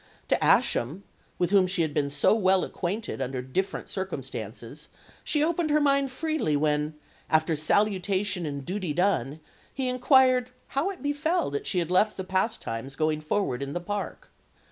To 0.29 0.43
Ascham, 0.43 1.03
with 1.37 1.51
whom 1.51 1.67
she 1.67 1.83
had 1.83 1.93
been 1.93 2.09
so 2.09 2.33
well 2.33 2.63
acquainted 2.63 3.21
under 3.21 3.39
different 3.43 3.87
circumstances, 3.87 4.89
she 5.23 5.43
opened 5.43 5.69
her 5.69 5.79
mind 5.79 6.09
freely 6.11 6.55
when, 6.57 6.95
"after 7.29 7.55
salutation 7.55 8.47
and 8.47 8.65
duty 8.65 8.93
done," 8.93 9.41
he 9.71 9.87
inquired 9.87 10.49
how 10.69 10.89
it 10.89 11.03
befell 11.03 11.51
that 11.51 11.67
she 11.67 11.77
had 11.77 11.91
left 11.91 12.17
the 12.17 12.23
pastimes 12.23 12.95
going 12.95 13.21
forward 13.21 13.61
in 13.61 13.73
the 13.73 13.79
Park. 13.79 14.31